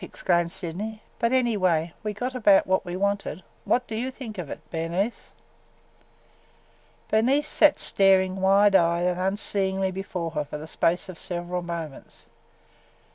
[0.03, 1.03] exclaimed Sydney.
[1.19, 3.43] "But anyway we got about what we wanted.
[3.65, 5.31] What do you think of it, Bernice?"
[7.11, 12.25] Bernice sat staring wide eyed and unseeingly before her for the space of several moments.